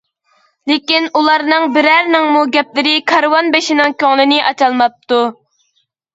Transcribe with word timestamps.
لېكىن 0.69 1.03
ئۇلارنىڭ 1.19 1.65
بىرەرىنىڭمۇ 1.75 2.41
گەپلىرى 2.57 2.95
كارۋان 3.13 3.53
بېشىنىڭ 3.59 3.95
كۆڭلىنى 4.01 4.43
ئاچالماپتۇ. 4.49 5.23